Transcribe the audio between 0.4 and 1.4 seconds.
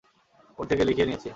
ওর থেকে লিখিয়ে নিয়েছি।